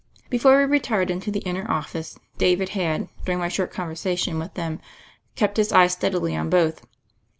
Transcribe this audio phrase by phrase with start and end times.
[0.31, 4.55] Before we retired into the inner of fice David had, during my short conversation with
[4.55, 4.79] them,
[5.35, 6.83] kept his eye steadily on both.